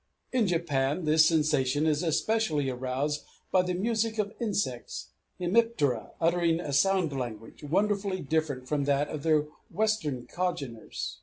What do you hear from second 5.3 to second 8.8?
hemiptera uttering a sound language wonderfully different